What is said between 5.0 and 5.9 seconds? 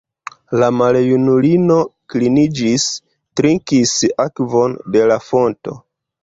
la fonto.